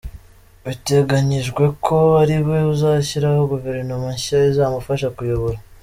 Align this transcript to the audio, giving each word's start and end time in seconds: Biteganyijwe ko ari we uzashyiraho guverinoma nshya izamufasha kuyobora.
Biteganyijwe 0.65 1.63
ko 1.85 1.97
ari 2.21 2.37
we 2.47 2.57
uzashyiraho 2.73 3.41
guverinoma 3.53 4.07
nshya 4.15 4.37
izamufasha 4.51 5.07
kuyobora. 5.17 5.57